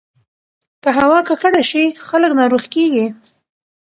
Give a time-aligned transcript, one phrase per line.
[0.83, 3.05] که هوا ککړه شي، خلک ناروغ کېږي.